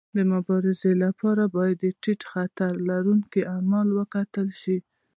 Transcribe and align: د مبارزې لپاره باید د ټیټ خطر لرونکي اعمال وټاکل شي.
د 0.15 0.17
مبارزې 0.33 0.91
لپاره 1.03 1.43
باید 1.55 1.77
د 1.83 1.85
ټیټ 2.01 2.21
خطر 2.31 2.71
لرونکي 2.89 3.41
اعمال 3.53 3.87
وټاکل 3.91 4.47
شي. 4.61 4.77